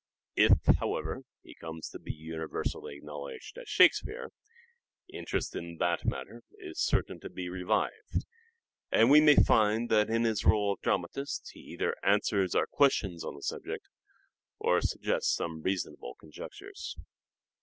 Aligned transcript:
If, 0.35 0.53
however, 0.79 1.21
he 1.43 1.53
comes 1.53 1.89
to 1.89 1.99
be 1.99 2.11
universally 2.11 2.95
acknowledged 2.95 3.55
as 3.59 3.69
Shakespeare, 3.69 4.31
interest 5.07 5.55
in 5.55 5.77
the 5.77 5.97
matter 6.05 6.41
is 6.57 6.81
certain 6.81 7.19
to 7.19 7.29
be 7.29 7.49
revived, 7.49 8.25
and 8.91 9.11
we 9.11 9.21
may 9.21 9.35
find 9.35 9.89
that 9.91 10.09
in 10.09 10.23
his 10.23 10.41
rdle 10.41 10.71
of 10.73 10.81
dramatist 10.81 11.51
he 11.53 11.59
either 11.59 11.93
answers 12.01 12.55
our 12.55 12.65
questions 12.65 13.23
on 13.23 13.35
the 13.35 13.43
subject, 13.43 13.87
or 14.57 14.81
suggests 14.81 15.35
some 15.35 15.61
reason 15.61 15.93
able 15.99 16.15
conjectures. 16.15 16.97